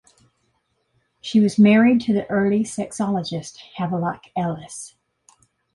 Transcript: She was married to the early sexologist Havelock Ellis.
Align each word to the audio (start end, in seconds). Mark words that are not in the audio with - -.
She 1.21 1.39
was 1.39 1.59
married 1.59 2.01
to 2.01 2.11
the 2.13 2.27
early 2.27 2.61
sexologist 2.61 3.57
Havelock 3.75 4.23
Ellis. 4.35 4.95